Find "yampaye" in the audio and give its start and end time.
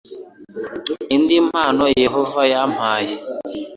2.53-3.11